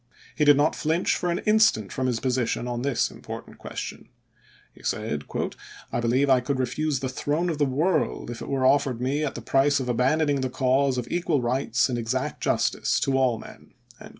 He 0.35 0.45
did 0.45 0.57
not 0.57 0.75
flinch 0.75 1.15
for 1.15 1.29
an 1.29 1.41
instant 1.45 1.91
from 1.91 2.07
his 2.07 2.19
position 2.19 2.67
on 2.67 2.81
this 2.81 3.11
important 3.11 3.59
question. 3.59 4.09
He 4.73 4.81
said: 4.81 5.25
"I 5.91 5.99
believe 5.99 6.27
I 6.27 6.39
could 6.39 6.57
refuse 6.57 7.01
the 7.01 7.07
throne 7.07 7.51
of 7.51 7.59
the 7.59 7.65
world 7.67 8.31
if 8.31 8.41
it 8.41 8.49
were 8.49 8.65
offered 8.65 8.99
me 8.99 9.23
at 9.23 9.35
the 9.35 9.43
price 9.43 9.79
of 9.79 9.87
abandoning 9.87 10.41
the 10.41 10.49
cause 10.49 10.97
of 10.97 11.07
equal 11.11 11.39
rights 11.43 11.87
and 11.87 11.99
exact 11.99 12.41
justice 12.41 12.99
to 13.01 13.15
all 13.15 13.37
men." 13.37 13.75